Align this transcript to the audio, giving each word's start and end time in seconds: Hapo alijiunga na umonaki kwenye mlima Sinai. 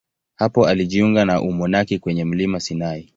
Hapo 0.35 0.67
alijiunga 0.67 1.25
na 1.25 1.41
umonaki 1.41 1.99
kwenye 1.99 2.25
mlima 2.25 2.59
Sinai. 2.59 3.09